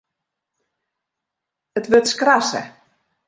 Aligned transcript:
It 1.79 1.87
wurd 1.89 2.07
skrasse. 2.11 2.61